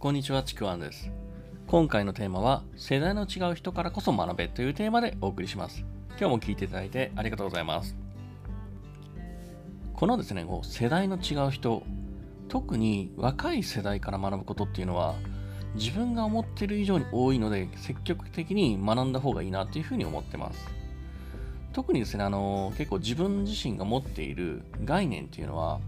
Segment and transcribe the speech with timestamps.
[0.00, 1.10] こんにちは、ちくわんです。
[1.66, 5.84] 今回のテーマは、世代の違う人からこそ学べというテーマでお送りします。
[6.10, 7.96] 今日も聞いていただいてありがとうございます。
[9.94, 11.82] このですね、世代の違う人、
[12.46, 15.16] 特に若い世代から学ぶことっていうのは、
[15.74, 20.64] 自分が思っている以上に多いので、積極的に学んだ方がいいなというふうに思ってます。
[21.72, 25.80] 特にですね、あの結構自分自身が持っている概念っていうのは、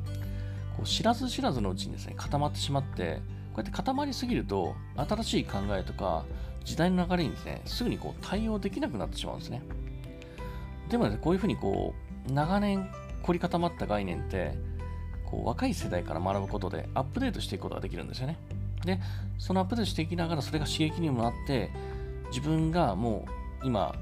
[0.76, 3.22] こう知らず知らずのうちにですね、固まってしまって、
[3.52, 6.24] こうやって固まりすぎると、新しい考えとか、
[6.64, 9.62] 時代の流れにですね、すぐにこう対応できなくなってしまうんですね。
[10.88, 11.94] でもね、こういうふうにこ
[12.28, 12.90] う、長年
[13.22, 14.54] 凝り固まった概念って、
[15.24, 18.38] こう若い世代から学ぶことでアップデートしていくことができるんですよね。
[18.84, 19.00] で、
[19.38, 21.70] そのアップデートしていきながら、それが刺激にもなって、
[22.30, 23.26] 自分がも
[23.62, 23.94] う今、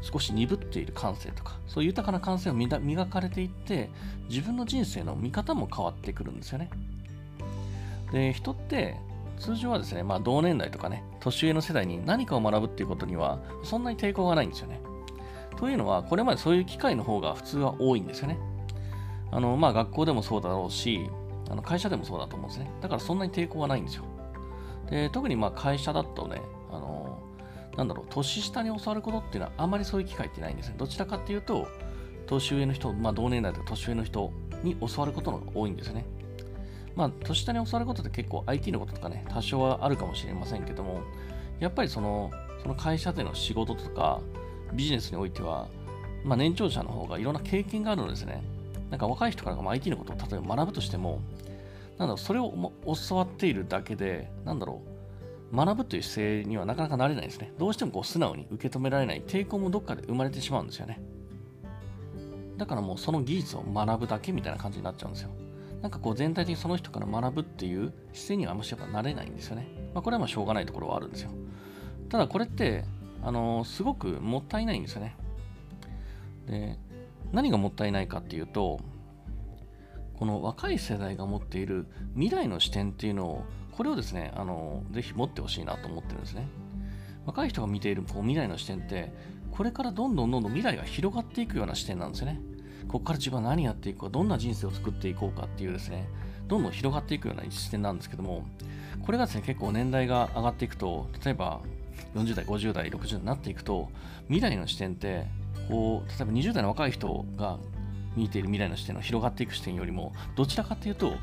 [0.00, 3.90] 少し鈍っている感性とか、そういう豊かな感性を磨かれていって、
[4.28, 6.70] 自分の人生の見方も変わってくるんですよね。
[8.12, 8.96] で人って
[9.38, 14.80] 通常はですね、まあ、同年代とかね年上の世代に何かを学ぶっていうことにはそんなに抵抗がないんですよね。
[15.56, 18.38] というのはこれまでそういう機会の方が普通は多いんですよね。
[19.30, 21.08] あのまあ学校でもそうだろうし
[21.50, 22.70] あの会社でもそうだと思うんですね。
[22.80, 24.04] だからそんなに抵抗がないんですよ。
[24.90, 27.18] で特にまあ会社だとねあの
[27.76, 30.74] なんだろう年下に教わることっていうのはあまりそういう機会ってないんですね。
[30.78, 31.66] どちらかっていうと
[32.26, 34.32] 年上の人、まあ、同年代とか年上の人
[34.62, 36.04] に教わることのが多いんですね。
[36.94, 41.00] まあ、年下に教わることって結構 IT のこととかね、多少はあるかもしれませんけども、
[41.60, 42.30] やっぱりその、
[42.62, 44.20] その会社での仕事とか、
[44.72, 45.68] ビジネスにおいては、
[46.24, 48.42] まあ、年長者の方がいろんな経験があるのですね。
[48.90, 51.20] なんか若い人から IT のことを例えば学ぶとしても、
[51.98, 52.72] なんだろう、それを
[53.08, 54.82] 教わっているだけで、なんだろ
[55.52, 57.52] う、学ぶという姿勢にはなかなかなれないですね。
[57.58, 61.00] どうしてもこう素直に受け止められない抵抗もどっかで生まれてしまうんですよね。
[62.56, 65.30] だからもうその技術を学ぶだけみたいな感じになっちゃうんですよ。
[65.82, 69.66] なんかこう全体的にその人から学ぶっていう姿勢にはあんましやっぱなれないんですよね。
[69.92, 71.30] まあ、これはまあしょうがないところはあるんですよ。
[72.08, 72.84] ただこれって、
[73.22, 75.16] あの、すごくもったいないんですよね。
[76.46, 76.78] で、
[77.32, 78.80] 何がもったいないかっていうと、
[80.14, 86.46] この若い世代が持っている未来の視点っていうのを、これをですね、あのー、ぜひ持ってほしいなと思ってるんですね。
[87.26, 89.12] 若い人が見ているこう未来の視点って、
[89.50, 92.40] これからどんどんどんどん未来が広がっていくような視点なんですよね。
[92.88, 96.08] ここから自分は何やっていくか、どんな人生を作っていこうかっていうですね、
[96.48, 98.44] どんどん広がっていくような視点なんですけども、
[99.04, 101.60] これがですね、結構年代が上がっていくと、例えば
[102.14, 103.90] 40代、50代、60代になっていくと、
[104.28, 105.26] 未来の視点って、
[105.68, 107.58] こう、例えば20代の若い人が
[108.16, 111.14] 見ている未来の視点の広がっていく視点よりも、どちらかというと、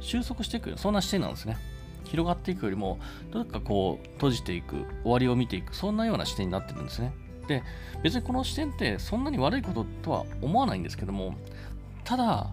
[0.00, 1.56] 収束していく、そんな視点なんですね。
[2.04, 2.98] 広がっていくよりも、
[3.32, 7.12] どっかこう、閉じていく、終わりを見ていく、そんなような視点になってるんですね。
[7.48, 7.62] で、
[8.02, 11.34] 別にこの視点ってそんなに悪いこととは思わないんですけども、
[12.04, 12.50] ただ、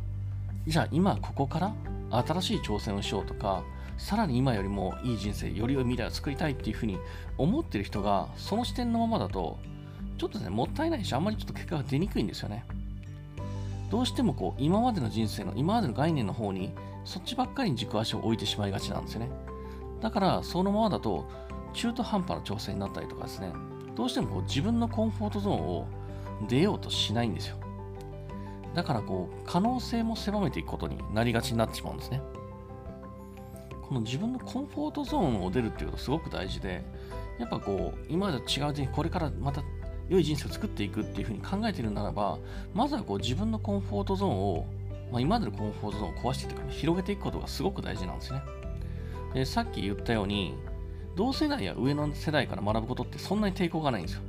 [0.68, 1.74] じゃあ今ここから
[2.12, 3.64] 新しい挑戦をしようとか、
[3.98, 6.98] さらに今よりもいい人生、より良い未来を作りたいっていうふうに
[7.38, 9.59] 思ってる人が、その視点のままだと、
[10.18, 12.66] ちょっとね、もったいないし、あんまりちょっと結果が出にくいんですよね。
[13.90, 16.72] どうしてもこう、今までの人生の、今までの概念の方に、
[17.06, 19.30] そっちばっかりに軸足を置いてしまいがちなんですよね。
[20.02, 21.30] だから、そのままだと、
[21.74, 23.52] 中途半端な挑戦になったりとかですね、
[23.96, 25.88] どうしてもこう自分のコンフォートゾーンを
[26.48, 27.58] 出ようとしないんですよ。
[28.74, 32.22] だからこう可能性も狭めていくことになりがちになってしまうんですね。
[33.88, 36.84] この自分のコンフォートゾーンを出るっていうことすごく大事で、
[37.40, 39.62] やっぱこう今までと違う人これからまた
[40.10, 42.40] 良い人生を作っていくっていうふうに考えているならば、
[42.74, 44.66] まずはこう自分のコンフォートゾーンを、
[45.12, 48.42] まあ、今までのコンフォートゾーンを壊していくか広げていくことがすごく大事なんですね。
[49.34, 50.56] でさっき言ったように、
[51.16, 54.22] 同世代や上の世代から学ぶことってそんなに抵抗がないんですよ。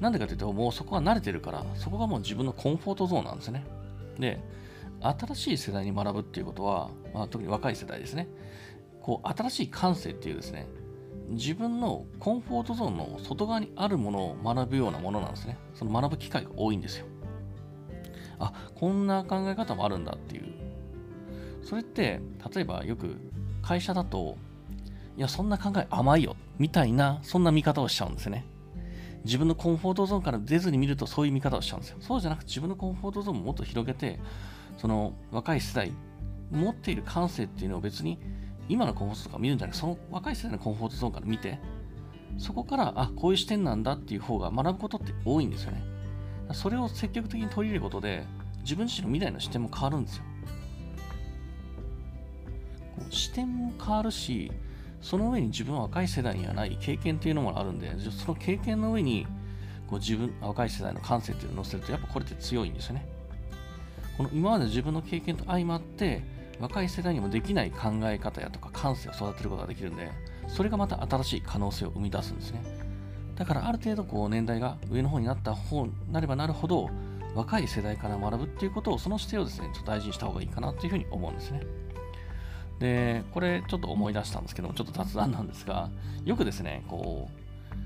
[0.00, 3.64] なんでかというと、もうそこは慣れてるから、そこがもう自分のコンフォートゾーンなんですね。
[4.18, 4.40] で、
[5.00, 8.28] 新しい世代に学ぶっていうことは、まあ、特に若い世代ですね。
[9.02, 10.66] こう、新しい感性っていうですね、
[11.30, 15.58] 自分のコンフォートゾーンの外側にあるものを学ぶようなものなんですね。
[15.74, 17.06] その学ぶ機会が多いんですよ。
[18.38, 20.54] あ、こんな考え方もあるんだっていう。
[21.62, 22.20] それって、
[22.54, 23.16] 例えばよく
[23.62, 24.36] 会社だと、
[25.18, 28.44] いや、そんな考え甘いよ、みたいな、そんな見方をしちゃうんですね。
[29.24, 31.98] 自分のコンフォートゾーンから出ずに見るとそういう見方をしちゃうんですよ。
[32.00, 34.20] そうじゃなくて自分のコンフォートゾーンをもっと広げて、
[34.76, 35.92] その若い世代、
[36.52, 38.20] 持っている感性っていうのを別に
[38.68, 41.58] 今のコンフォートとか見るんじゃなくて、その若い世代のコンフォートゾーンから見て、
[42.36, 45.82] そこから、あ、こういう視点なんだっていう方が学ぶことって多いんですよね。
[46.52, 48.24] それを積極的に取り入れることで、
[48.60, 50.22] 自分自身の未来の視点も変わるんですよ。
[53.10, 54.52] 視点も変わるし、
[55.00, 59.26] その上に自分は若い世代にはない経験っていうのもあるんで、その経験の上に
[59.88, 63.06] こう自分、若い世代の感性っていうのを乗せると、やっぱこれって強いんですよね。
[64.16, 66.22] この今まで自分の経験と相まって、
[66.60, 70.10] 若い世代にもできない考え方やとか感性を育てることができるんで、
[70.48, 72.62] それがまた新しい可能性を生み出すんですね。
[73.36, 76.90] だからある程度こう年代が上の方になった方になればなるほど、
[77.36, 81.62] 若い世代から学ぶっていうことを、その姿勢をですね、ちょっと大事にした方がいいかなというふうに思うんですね。
[82.78, 85.90] で、これちょっと思い出したんですけども、ちょっと雑談なんですが、
[86.24, 87.78] よくですね、こう、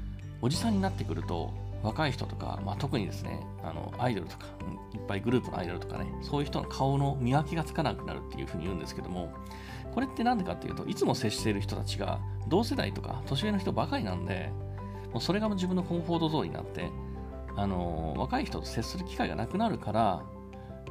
[0.43, 1.53] おじさんになってくると、
[1.83, 4.47] 若い人とか、まあ、特にですね、あのアイドルとか、
[4.95, 9.33] いっぱいグループのアイドルとかね、そういう人の顔の見分けがつかなくなるっていうふうに言うんですけども、
[9.93, 14.51] これって何でかっていうと、いつも接している人たちが同世代とか年上の人ばかりなんで、
[15.13, 16.89] もうそれが自分のコンフォートゾーンになって、
[17.57, 20.23] あの、若い人と接する機会がなくなるから、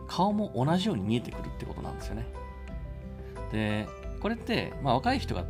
[0.07, 2.25] 顔も同じように見えてくるってことなんですよね。
[3.51, 3.87] で、
[4.19, 5.45] これって、まあ、若い人が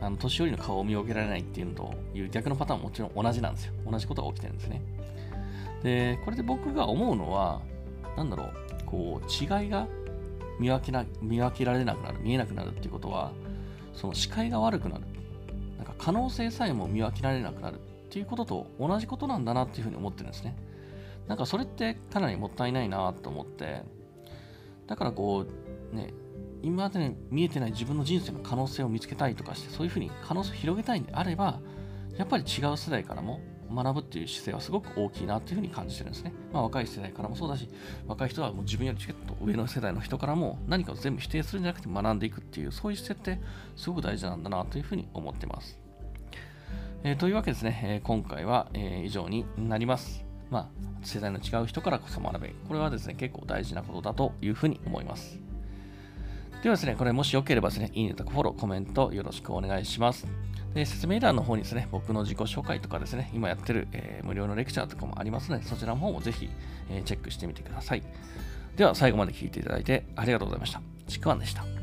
[0.00, 3.72] あの年寄りの顔を見分けられないっていうのという逆のパターンももちろん同じなんですよ。
[3.90, 4.82] 同じことが起きてるんですね。
[5.82, 7.60] で、これで僕が思うのは、
[8.16, 8.48] なんだろう、
[8.86, 9.86] こう、違いが
[10.58, 13.32] 見分けな見分けられなくなる、見えなくなるっていうことは、
[13.92, 15.04] その視界が悪くなる。
[15.78, 17.78] なんか可能性さえも見分けられなくなるっ
[18.10, 20.56] ていうことと同じことなんだなっていうふうに思ってるんですね。
[21.28, 23.82] なんかそれってかなりもったいないなと思って、
[24.86, 25.46] だからこ
[25.92, 26.12] う、ね、
[26.64, 31.60] 今までに見えてない自分の人生の可能性を見つけたいとかして、そういうふうに可能性を広げたいんであれば、
[32.16, 33.40] やっぱり違う世代からも
[33.70, 36.32] 学ぶっていう姿勢はすごく大きいなっていうふうに感じてるんですね。
[36.52, 37.68] まあ若い世代からもそうだし、
[38.06, 43.44] 若い人はもう自分よりチケット上の世代の人からも何かを全部否定するんじゃなくて学んでいくっていう、そういう姿勢って
[43.76, 45.78] すごく大事なんだなというふうに思ってます。
[47.02, 50.24] えー、というわけですね、えー、今回は、えー、以上になります。
[50.50, 52.54] まあ、世代の違う人からこそ学べ。
[52.68, 55.38] これはですね、結構大事なことだというふうに思います。
[56.64, 60.26] ではですね、これもしよければですね、いいねとかフォロー、コメントよろしくお願いします。
[60.72, 66.48] で説明欄の方にですね、僕の自己紹介とかですね、今やってる、えー、無料のレクチャーとかもありますので、そちらの方もぜひ、
[66.88, 68.02] えー、チェックしてみてください。
[68.76, 70.80] では最後まで聴いていただいてありがとうございました。
[71.06, 71.73] ちくわんでした。